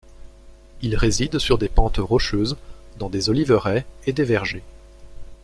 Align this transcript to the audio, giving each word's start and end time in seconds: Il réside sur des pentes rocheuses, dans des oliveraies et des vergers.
Il 0.81 0.95
réside 0.95 1.37
sur 1.37 1.59
des 1.59 1.69
pentes 1.69 1.99
rocheuses, 1.99 2.57
dans 2.97 3.07
des 3.07 3.29
oliveraies 3.29 3.85
et 4.07 4.13
des 4.13 4.23
vergers. 4.23 4.63